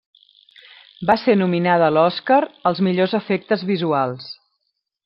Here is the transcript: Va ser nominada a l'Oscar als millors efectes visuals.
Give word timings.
Va 1.09 1.17
ser 1.25 1.35
nominada 1.43 1.91
a 1.91 1.95
l'Oscar 1.99 2.41
als 2.71 2.83
millors 2.89 3.17
efectes 3.23 3.71
visuals. 3.75 4.37